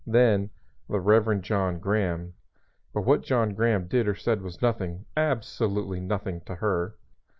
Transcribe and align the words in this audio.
Then, 0.07 0.49
the 0.89 0.99
Reverend 0.99 1.43
John 1.43 1.77
Graham; 1.77 2.33
but 2.91 3.03
what 3.05 3.21
John 3.21 3.53
Graham 3.53 3.85
did 3.87 4.07
or 4.07 4.15
said 4.15 4.41
was 4.41 4.59
nothing 4.59 5.05
absolutely 5.15 5.99
nothing, 5.99 6.41
to 6.45 6.55
her. 6.55 6.95